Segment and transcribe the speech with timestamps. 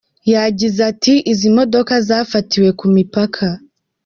[0.33, 3.45] Yagize ati “Izi modoka zafatiwe ku mipaka.